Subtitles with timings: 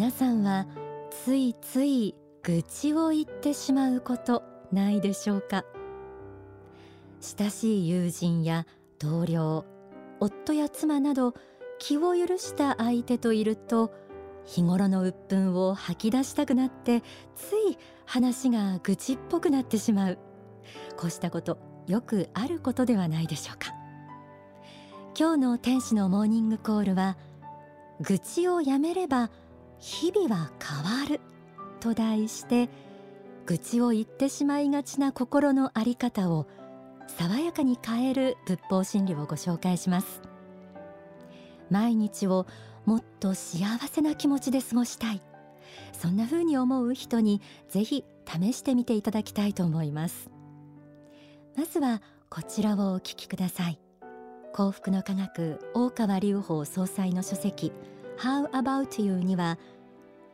[0.00, 0.66] 皆さんは
[1.10, 4.42] ついつい愚痴を言ってしまうこと
[4.72, 5.66] ないでしょうか？
[7.20, 8.64] 親しい友人や
[8.98, 9.66] 同僚
[10.18, 11.34] 夫や妻など
[11.78, 13.92] 気を許した相手といると
[14.46, 17.02] 日頃の鬱憤を吐き出したくなって
[17.36, 17.76] つい
[18.06, 20.18] 話が愚痴っぽくなってしまう。
[20.96, 21.58] こうしたこと
[21.88, 23.74] よくあることではないでしょうか？
[25.14, 27.18] 今日の天使のモーニングコールは
[28.00, 29.30] 愚痴をやめれば
[29.80, 31.20] 日々は変わる。
[31.80, 32.68] と題して
[33.46, 36.46] 愚痴を言ってしまいがちな心のあり方を
[37.08, 40.20] 爽やかに変える仏法真理をご紹介します。
[41.70, 42.46] 毎日を
[42.84, 45.22] もっと幸せな気持ちで過ごしたい。
[45.92, 50.30] そんな風に思う人にぜひ試してみていただきたいと思います。
[51.56, 53.80] まずはこちらをお聞きください。
[54.52, 57.72] 幸福の科学大川隆法総裁の書籍
[58.20, 59.14] How About You?
[59.18, 59.58] には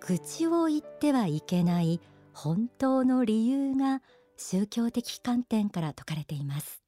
[0.00, 2.00] 愚痴を言ってはいけない
[2.32, 4.02] 本当の理由が
[4.36, 6.82] 宗教的観点から説かれています。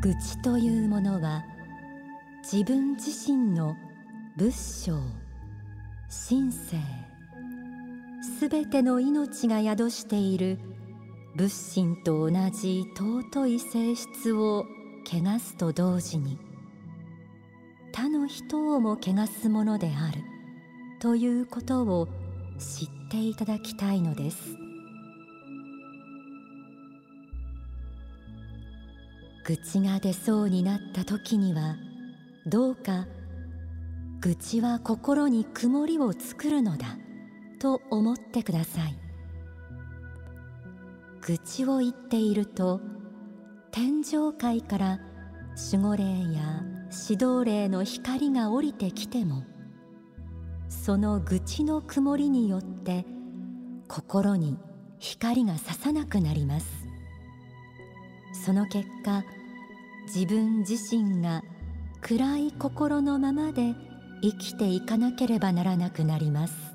[0.00, 1.42] 愚痴というものは
[2.44, 3.74] 自分自身の
[4.36, 4.92] 仏性
[6.08, 6.76] 神性
[8.26, 10.58] すべての命が宿している。
[11.36, 14.64] 仏心と同じ尊い性質を
[15.04, 16.38] 汚すと同時に
[17.92, 20.22] 他の人をも汚すものである。
[20.98, 22.08] ということを
[22.58, 24.56] 知っていただきたいのです。
[29.46, 31.76] 愚痴が出そうになった時には
[32.46, 33.06] どうか
[34.20, 36.98] 愚痴は心に曇りを作るのだ。
[37.66, 38.96] と思ってください。
[41.20, 42.80] 愚痴を言っていると
[43.72, 45.00] 天上界から
[45.72, 46.62] 守護霊や
[47.08, 49.42] 指導霊の光が降りてきても
[50.68, 53.04] その愚痴の曇りによって
[53.88, 54.56] 心に
[55.00, 56.86] 光が差さなくなります。
[58.44, 59.24] その結果
[60.06, 61.42] 自分自身が
[62.00, 63.74] 暗い心のままで
[64.22, 66.65] 生きていかなければならなくなります。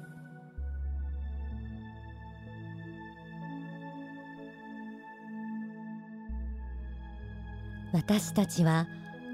[7.93, 8.87] 私たちは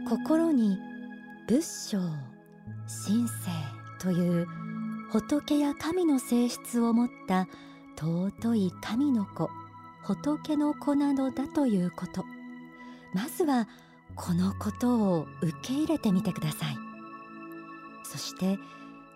[0.09, 0.79] 心に
[1.47, 1.97] 仏性
[3.05, 3.51] 神性
[3.99, 4.47] という
[5.11, 7.47] 仏や神の性質を持った
[7.97, 9.49] 尊い神の子
[10.03, 12.23] 仏の子なのだということ
[13.13, 13.67] まずは
[14.15, 16.77] このことを受け入れてみてください
[18.03, 18.57] そして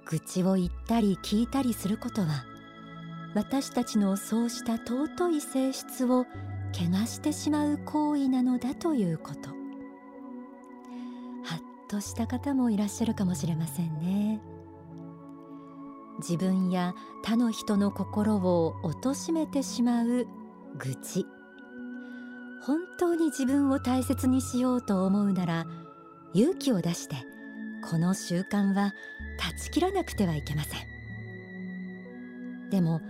[0.05, 2.45] 愚痴を言ったり聞いたりすることは
[3.33, 6.25] 私たちのそうした尊い性質を
[6.73, 9.49] 汚してしまう行為なのだということ。
[9.49, 9.55] は
[11.55, 14.41] っとした方もいらっしゃるかもしれませんね。
[16.19, 16.93] 自分や
[17.23, 20.27] 他の人の心を貶めてしまう
[20.77, 21.25] 愚痴。
[22.63, 25.65] 本当に自分を大切にしようと思うなら
[26.33, 27.15] 勇気を出して
[27.89, 28.93] この習慣は
[29.39, 30.91] 断ち切らなくてはいけません。
[32.69, 33.01] でも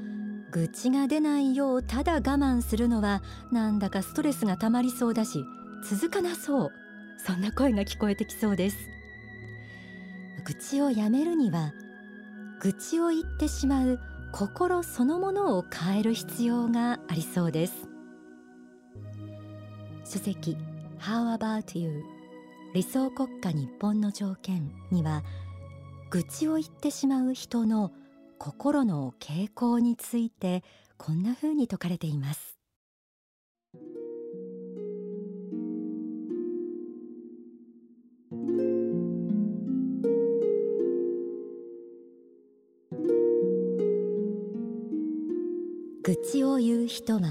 [0.51, 5.45] 愚痴が出ないようただ我慢するのはなんだかストレスがたまりそうだし
[5.83, 6.71] 続かなそう。
[7.25, 8.77] そんな声が聞こえてきそうです。
[10.43, 11.71] 愚痴をやめるには
[12.61, 13.99] 愚痴を言ってしまう
[14.31, 17.73] 心そのものを変える必要がありそうです。
[20.03, 20.57] 書籍
[20.99, 22.03] How about you?
[22.73, 25.23] 理想国家日本の条件には
[26.09, 27.91] 愚痴を言ってしまう人の
[28.43, 30.63] 心の傾向について
[30.97, 32.57] こんな風に説かれています。
[46.01, 47.21] 愚痴を言う人は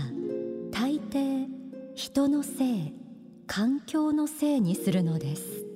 [0.71, 1.49] 大抵
[1.97, 2.95] 人のせい
[3.49, 5.67] 環境のせいにするのです。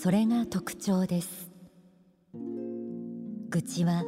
[0.00, 1.50] それが特徴です。
[3.50, 4.04] 愚痴は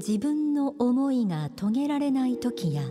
[0.00, 2.84] 自分の思いが遂げられない時や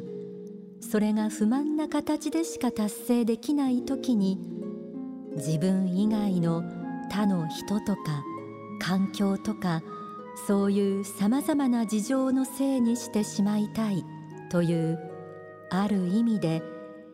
[0.80, 4.40] それが不満な形でしか達成できない時に
[5.36, 6.64] 自分以外の
[7.10, 8.24] 他の人とか
[8.80, 9.82] 環境とか
[10.46, 14.06] そういうさまざまな事情のせいにしてしまいたい
[14.52, 15.00] という
[15.72, 16.62] ある意味で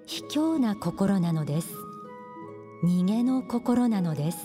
[0.06, 1.74] 卑怯な心なのです。
[2.84, 4.38] 逃げの心なのです。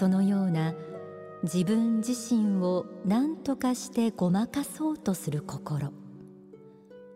[0.00, 0.74] そのような
[1.44, 5.92] 自分自身を何とかしてごまかそうとする心。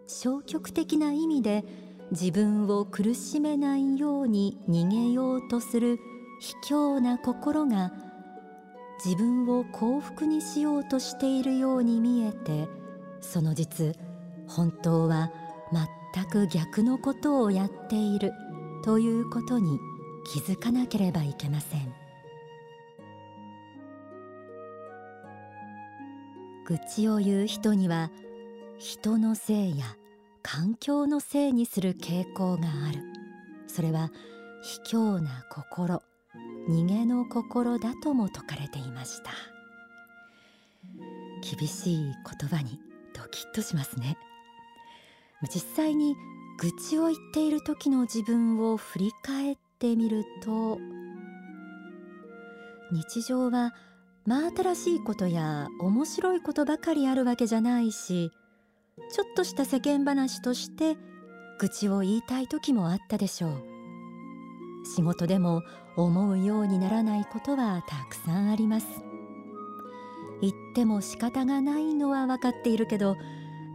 [0.07, 1.65] 消極的な意味で
[2.11, 5.99] 自分を苦しめないように逃げようとする
[6.41, 7.91] 卑怯な心が
[9.03, 12.69] 自分を幸福にしようとしているように見えて
[13.21, 13.97] その実
[14.47, 15.31] 本当は
[16.13, 18.33] 全く逆のことをやっている
[18.85, 19.79] ということに
[20.31, 22.08] 気づかなければいけません。
[26.69, 28.11] 愚痴を言う人には
[28.79, 29.87] 人のせいや
[30.43, 33.01] 環境のせいにする傾向がある。
[33.67, 34.11] それは
[34.63, 36.03] 卑怯な心
[36.69, 39.31] 逃げの心だとも説かれていました。
[41.41, 42.79] 厳しい言葉に
[43.15, 44.19] ドキッとしますね。
[45.45, 46.17] 実際に
[46.59, 50.79] 愚痴を言っている時の自分を振り返ってみると
[52.93, 53.73] 日常は
[54.29, 58.31] 真新しいことや面白いことばかりあるわけじゃないし
[59.11, 60.99] ちょっとした世間話として
[61.59, 63.65] 愚痴を言いたい時もあったでしょう。
[64.95, 65.63] 仕事でも
[65.97, 68.87] 思うようにならないことはたくさんあります。
[70.43, 73.17] 言っても仕方がないのは分かっているけど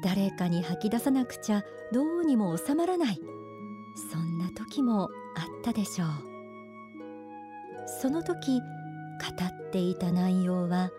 [0.04, 3.20] 誰かに吐き出さなくちゃどうにも収まらない。
[4.12, 6.10] そんな時もあったでしょう。
[8.02, 8.62] その時
[9.19, 10.92] 語っていた内容は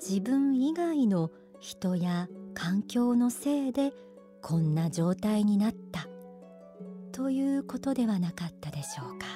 [0.00, 3.92] 自分以外の人や環境のせいで
[4.42, 6.06] こんな状態になった
[7.12, 9.26] ということではなかったでしょうか。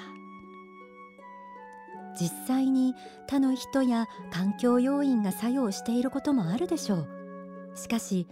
[2.18, 2.94] 実際に
[3.26, 7.08] 他の人や環境要因が作用していることもあるでしょう。
[7.74, 8.26] しかし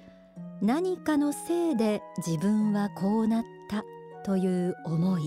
[0.61, 3.85] 何かのせいで自分はこうなった
[4.25, 5.23] という思い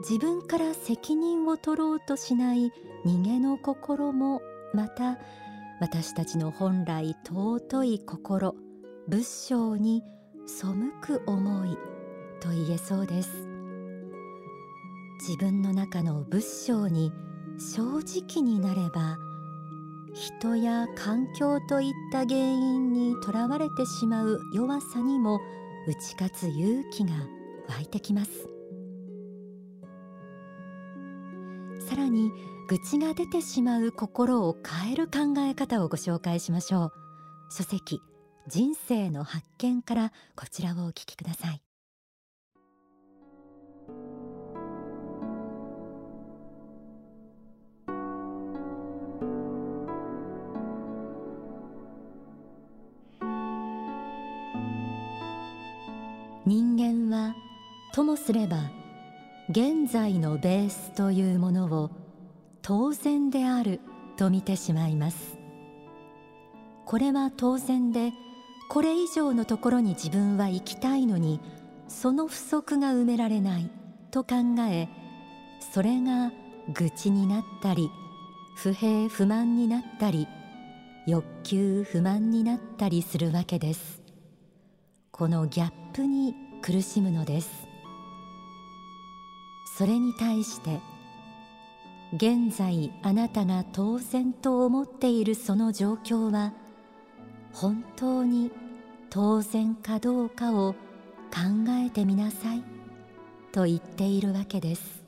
[0.00, 2.72] 自分から責任を取ろうとしない
[3.04, 4.40] 逃げの心も
[4.74, 5.18] また
[5.80, 8.54] 私たちの本来尊い心
[9.08, 10.02] 仏性に
[10.46, 10.66] 背
[11.00, 11.76] く思い
[12.40, 13.46] と言えそうです。
[15.20, 17.12] 自分の中の仏性に
[17.58, 19.18] 正直になれば
[20.12, 25.40] 人や環境といった原因にとらわれてしまう弱さにも
[25.86, 27.12] 打ち勝つ勇気が
[27.68, 28.55] 湧いてきます。
[31.88, 32.32] さらに
[32.68, 36.92] 愚痴が出てしまう心を変える考え方をご紹介しましょう。
[37.48, 38.00] 書籍
[38.48, 41.62] 人生の発見からこちらをお聞きください。
[56.44, 57.34] 人間は
[57.92, 58.58] ともすれば
[59.48, 61.90] 現在のベースというものを
[62.62, 63.80] 当然である
[64.16, 65.38] と見てしまいます。
[66.84, 68.12] これは当然で
[68.68, 71.40] これ以上のところに自分は行きたいのに
[71.88, 73.70] その不足が埋められない
[74.10, 74.36] と考
[74.68, 74.88] え
[75.72, 76.32] それが
[76.72, 77.90] 愚痴になったり
[78.56, 80.26] 不平不満になったり
[81.06, 84.02] 欲求不満になったりするわけです。
[85.12, 87.65] このギャップに苦しむのです。
[89.76, 90.80] それに対して
[92.14, 96.52] 現在あなたが当然と思っているその状況は
[97.52, 98.50] 本当に
[99.10, 100.72] 当然かどうかを
[101.30, 102.62] 考えてみなさい。
[103.52, 105.02] と言っているわけです。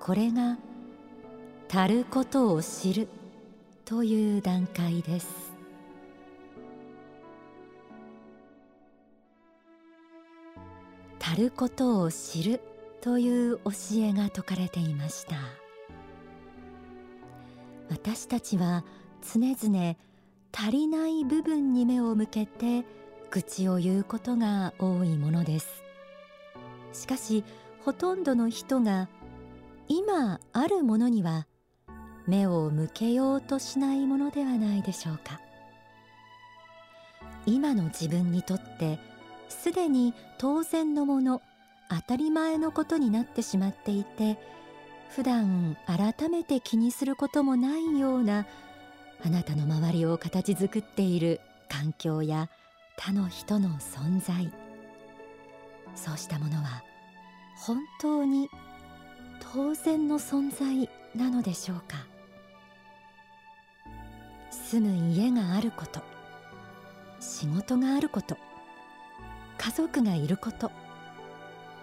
[0.00, 0.56] これが
[1.70, 3.08] 足ることを知る
[3.84, 5.28] という段階です。
[11.20, 12.60] 足ることを知る
[13.06, 15.36] という教えが説かれていました。
[17.88, 18.84] 私たちは
[19.22, 19.94] 常々
[20.52, 22.84] 足りない部分に目を向けて
[23.30, 25.84] 愚痴を言うことが多いものです。
[26.92, 27.44] しかし
[27.84, 29.08] ほとんどの人が
[29.86, 31.46] 今あるものには
[32.26, 35.40] 目を向けようとしないものではないでしょうか。
[37.46, 38.98] 今の自分にとって
[39.48, 41.40] すでに当然のもの
[41.88, 44.38] 当たり前のことになってしまっていて
[45.10, 48.46] 普段改めて気にすることもないような
[49.24, 52.48] あなたの周りを形作っている環境や
[52.96, 54.52] 他の人の存在。
[55.94, 56.82] そうしたものは
[57.56, 58.48] 本当に
[59.52, 62.06] 当然の存在なのでしょうか。
[64.50, 66.00] 住む家があること
[67.20, 68.36] 仕事があること
[69.58, 70.70] 家族がいること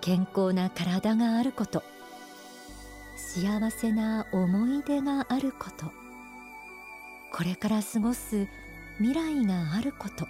[0.03, 1.81] 健康な体があること。
[3.15, 5.85] 幸せな思い出があること。
[7.31, 8.45] これから過ごす
[8.97, 10.27] 未来があること。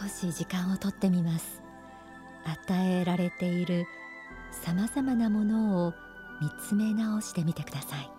[0.00, 1.60] 少し時間をとってみます。
[2.44, 3.86] 与えられている
[4.52, 5.94] さまざまなものを
[6.40, 8.10] 見つめ直してみてください。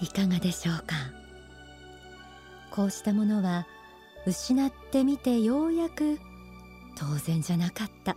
[0.00, 0.94] いかがでしょうか？
[2.70, 3.66] こうしたものは
[4.26, 6.18] 失ってみてようやく
[6.98, 8.16] 当然じゃなかった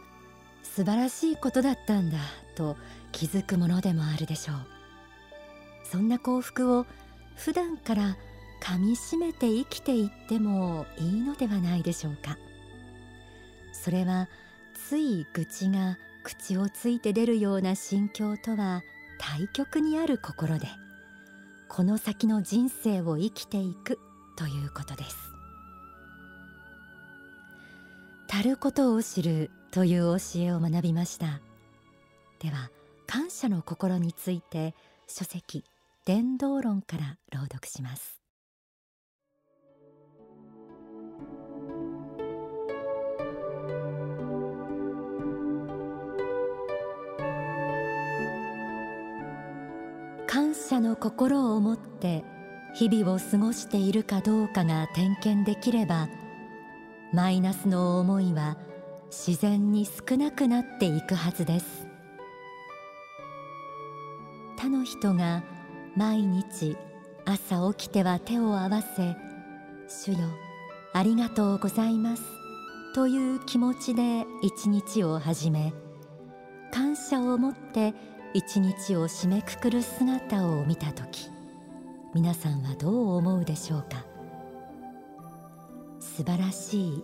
[0.64, 2.18] 素晴らしいことだったんだ
[2.56, 2.76] と
[3.12, 4.58] 気づくものでもあるでしょう。
[5.84, 6.86] そんな幸福を
[7.36, 8.18] 普段から
[8.62, 12.38] 噛みしめて生きていってもいいのではないでしょうか。
[13.72, 14.28] それは
[14.74, 18.84] つい愚痴が口をついて出るような心境とは
[19.18, 20.68] 対極にある心で。
[21.70, 24.00] この先の人生を生きていく
[24.36, 25.16] ということです。
[28.28, 31.42] 足ることを知るという教えを学びました。
[32.40, 32.72] では
[33.06, 34.74] 感謝の心について
[35.08, 35.64] 書籍
[36.06, 38.19] 伝道論から朗読します。
[50.70, 52.24] 感謝の心を持って
[52.76, 56.10] 日々を過ごしているかどうかが点検できれば
[57.12, 58.56] マイナスの思いは
[59.10, 61.88] 自然に少なくなっていくはずです。
[64.58, 65.42] 他の人が
[65.96, 66.78] 毎日
[67.26, 69.18] 朝起きては手を合わせ
[69.90, 70.20] 「主よ
[70.94, 72.22] ありがとうございます」
[72.94, 75.74] という気持ちで一日を始め
[76.72, 77.96] 感謝を持って
[78.32, 81.32] 一日を締めくくる姿を見た時
[82.14, 84.06] 皆さんはどう思うでしょうか？
[86.00, 87.04] 素晴らしい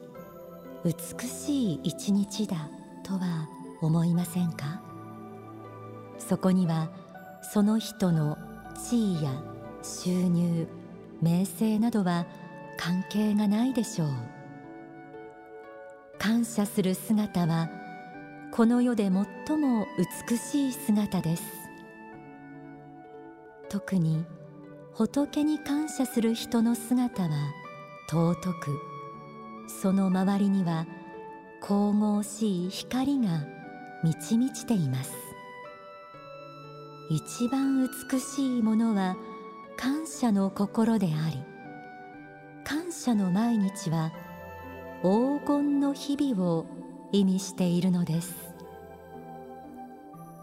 [0.84, 2.70] 美しい一日だ
[3.04, 3.50] とは
[3.82, 4.82] 思いませんか？
[6.20, 6.90] そこには
[7.42, 8.38] その人の
[8.88, 9.32] 地位や
[9.82, 10.68] 収入
[11.24, 12.28] 名声などは
[12.78, 14.10] 関係がないでしょう。
[16.20, 17.70] 感謝する姿は
[18.56, 19.12] この世で
[19.48, 19.86] 最も
[20.30, 21.44] 美しい姿です。
[23.68, 24.24] 特に
[24.94, 27.30] 仏に感謝する人の姿は
[28.10, 28.80] 尊く
[29.68, 30.88] その周りには
[31.60, 33.46] 神々しい光が
[34.06, 35.12] 満ち満ちています。
[37.10, 39.18] 一番美しいものは
[39.76, 41.44] 感謝の心であり
[42.64, 44.14] 感謝の毎日は
[45.02, 46.66] 黄金の日々を
[47.12, 48.45] 意味しているのです。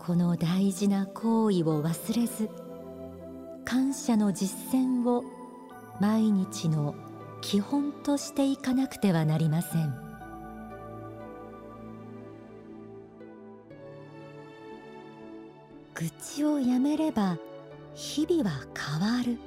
[0.05, 2.51] この大事な行為を忘れず
[3.65, 5.23] 感謝の実践を
[6.01, 6.97] 毎日の
[7.41, 9.95] 基本としていかなくてはなりません。
[15.95, 17.39] 愚痴をやめれば
[17.95, 19.39] 日々は変わる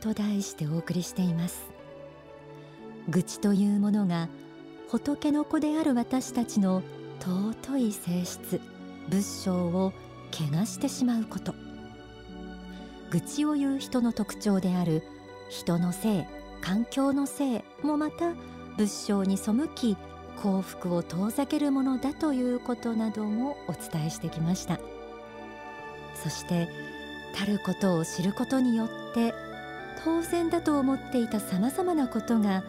[0.00, 1.62] と題してお送りしています。
[3.08, 4.28] 愚痴というものが
[4.88, 6.82] 仏の子である私たちの
[7.20, 8.60] 尊い性質。
[9.08, 9.92] 仏性を
[10.32, 11.54] 汚してしまうこと。
[13.10, 15.02] 愚痴を言う人の特徴である
[15.48, 16.24] 人のせい
[16.60, 18.34] 環境のせいもまた
[18.76, 19.96] 仏性に背き
[20.40, 24.78] 幸福を遠ざけるものだということなどもお伝えしてきました。
[26.14, 26.68] そして
[27.34, 29.34] たることを知ることによって
[30.04, 32.62] 当然だと思っていたさまざまなことが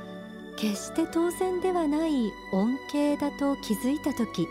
[0.58, 2.12] 決して当然ではない
[2.52, 4.48] 恩恵だと気づいた時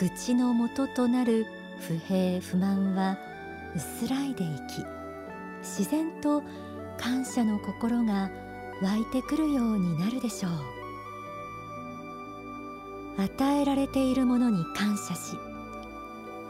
[0.00, 1.46] 愚痴の元となる
[1.80, 3.18] 不平不満は
[3.74, 4.84] 薄らいでいき
[5.60, 6.42] 自然と
[6.96, 8.30] 感謝の心が
[8.80, 10.78] 湧いてくるようになるでしょう。
[13.20, 15.36] 与えられているものに感謝し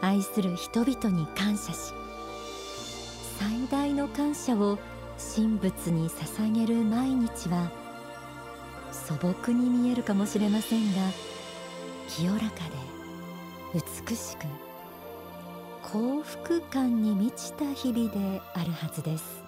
[0.01, 1.93] 愛する人々に感謝し
[3.39, 4.77] 最大の感謝を
[5.35, 7.71] 神仏に捧げる毎日は
[8.91, 11.01] 素朴に見えるかもしれませんが
[12.07, 12.88] 清らかで
[13.71, 14.45] 美しく
[15.83, 19.43] 幸福感に満ちた日々であるはずです。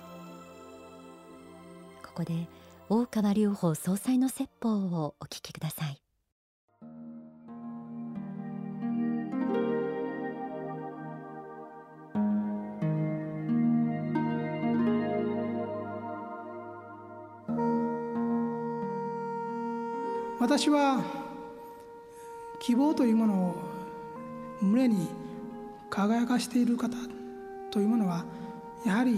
[2.03, 2.47] ここで
[2.87, 5.97] 大川隆法総裁の説法をお聞きください。
[20.39, 21.03] 私は
[22.59, 23.70] 希望というものを
[24.62, 25.08] 胸に
[25.89, 26.96] 輝かしている方
[27.72, 28.25] というものは
[28.86, 29.18] やはり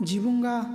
[0.00, 0.66] 自分が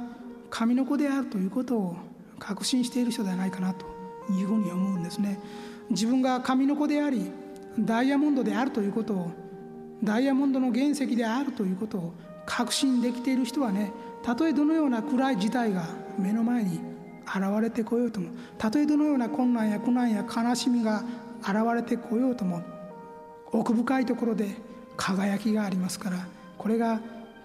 [0.49, 1.95] 神の子であるということを
[2.39, 3.85] 確信している人ではないかなと
[4.31, 5.39] いうふうに思うんですね。
[5.89, 7.31] 自分が神の子であり
[7.79, 9.31] ダイヤモンドであるということを
[10.03, 12.13] ダイヤモンドの原石であるということを
[12.45, 13.91] 確信できている人はね
[14.23, 16.79] たとえどのような暗い事態が目の前に
[17.25, 21.03] 現れてこようともたとえどのような困難や苦難や悲しみが
[21.41, 22.61] 現れてこようとも
[23.55, 24.55] 奥深いところで
[24.97, 26.99] 輝きがありますからこれが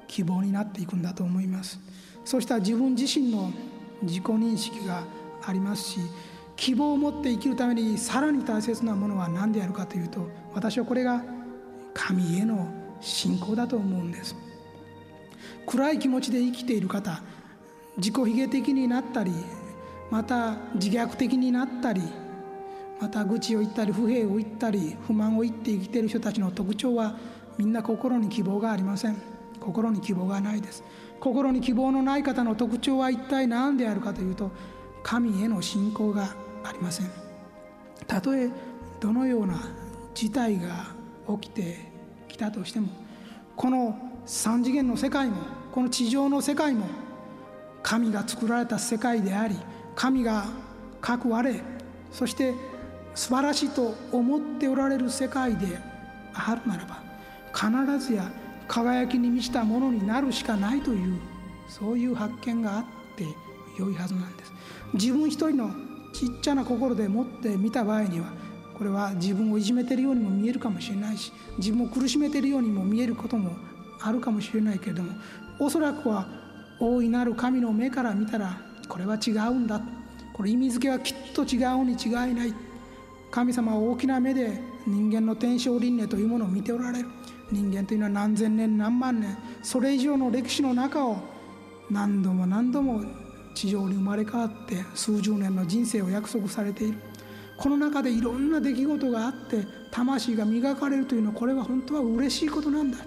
[0.08, 1.78] 希望になっていくんだと思います。
[2.24, 3.52] そうした自分自身の
[4.02, 5.04] 自己認識が
[5.42, 6.00] ありますし
[6.56, 11.22] 希望を持って生きるためにさらに大切なものは何であるかというと私はこれが
[11.94, 12.68] 神への
[13.00, 14.36] 信仰だと思うんです。
[15.66, 17.22] 暗い気持ちで生きている方
[17.96, 19.32] 自己卑下的になったり
[20.10, 22.02] また自虐的になったり
[23.00, 27.16] また愚痴を言ったり不平を言ったり不満を言って生きている人たちの特徴は
[27.56, 29.16] みんな心に希望がありません。
[29.60, 30.82] 心に希望がないです。
[31.20, 34.50] 心に希望のない方の特徴は一体何であるかというと
[35.02, 37.10] 神への信仰がありません。
[38.06, 38.50] たとえ
[39.00, 39.60] どのような
[40.14, 40.86] 事態が
[41.40, 41.90] 起きて
[42.28, 42.88] きたとしても
[43.56, 45.36] この三次元の世界も
[45.72, 46.86] この地上の世界も
[47.82, 49.56] 神が作られた世界であり
[49.94, 50.46] 神が
[51.00, 51.62] 各我
[52.12, 52.54] そして
[53.14, 55.78] 素晴らしいと思っておられる世界で
[56.32, 57.02] あるならば
[57.52, 58.30] 必ずや
[58.68, 61.18] 輝きに満ちたものになるしかないという
[61.68, 62.84] そういう発見があっ
[63.16, 63.24] て
[63.78, 64.52] 良いはずなんです。
[64.94, 65.70] 自分一人の
[66.12, 68.26] ちっちゃな心でもって見た場合には
[68.76, 73.52] これは自分をいじめてるようにも見えるかもしれないし自分を苦しめてるようにも見えることも
[74.00, 75.12] あるかもしれないけれども
[75.58, 76.26] おそらくは
[76.80, 79.80] 大いなる神の目から見たらこれは違うんだ。
[80.32, 82.54] これ意味付けはきっと違うに違いない。
[83.30, 87.08] 神様は大きな目で人間の天正輪廻というものを見ておられる。
[87.52, 91.16] 人間というのは何千年何万年それ以上の歴史の中を
[91.90, 93.02] 何度も何度も
[93.54, 96.98] 地上に生まれ変わって数十年の人生を約束されている。
[97.58, 102.98] この中でいろんな出来事があって魂が磨かれるというのはこれは本当は嬉しいことなんだ。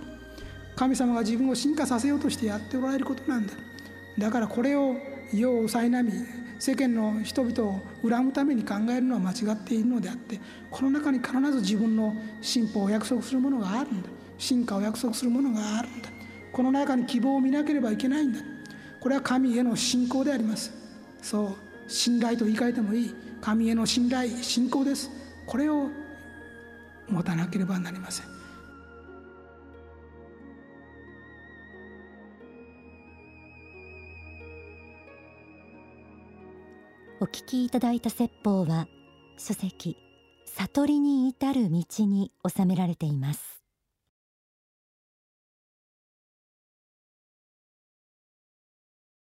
[0.75, 3.53] 神様が自分を進化させようとしてやっておられることなんだ。
[4.17, 4.95] だからこれを
[5.31, 6.11] 世を苛み
[6.59, 10.39] 世間の人々を恨むために考えるのは間違っているのであって
[10.71, 16.09] この中に必ず自分の進歩を約束するものがあるんだ進化を約束するものがあるんだ
[16.51, 18.39] この中に希望を見なければいけないんだ
[18.99, 20.71] これは神への信仰であります
[21.21, 21.57] そ
[21.87, 25.09] う信頼と言い換えてもいい神への信頼信仰です
[25.45, 25.89] これを
[27.09, 28.32] 持たなければなりません
[37.19, 38.87] お聞きいただいた説法は
[39.37, 39.97] 書籍
[40.45, 43.62] 悟りに至る道に収められています。